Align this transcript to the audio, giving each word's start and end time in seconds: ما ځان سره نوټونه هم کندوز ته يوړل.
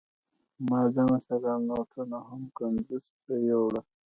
ما 0.69 0.81
ځان 0.95 1.11
سره 1.27 1.51
نوټونه 1.67 2.17
هم 2.29 2.41
کندوز 2.57 3.05
ته 3.23 3.33
يوړل. 3.49 3.83